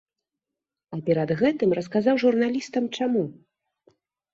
А 0.97 0.99
перад 1.11 1.35
гэтым 1.43 1.77
расказаў 1.81 2.15
журналістам, 2.27 2.93
чаму. 2.99 3.23